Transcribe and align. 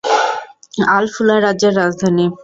Al-Fulah 0.95 1.37
রাজ্যের 1.39 1.73
রাজধানী। 1.75 2.25